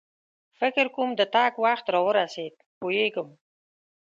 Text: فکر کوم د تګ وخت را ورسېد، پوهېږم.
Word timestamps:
فکر 0.59 0.85
کوم 0.95 1.09
د 1.15 1.21
تګ 1.35 1.51
وخت 1.65 1.85
را 1.93 1.99
ورسېد، 2.05 2.55
پوهېږم. 2.79 3.29